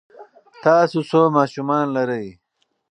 [0.63, 2.27] تاسو څو ماشومان لرئ؟